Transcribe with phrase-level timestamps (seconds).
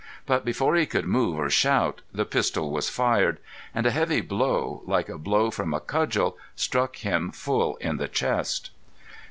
[0.25, 3.37] But before he could move or shout, the pistol was fired,
[3.71, 8.07] and a heavy blow like a blow from a cudgel struck him full on the
[8.07, 8.71] chest.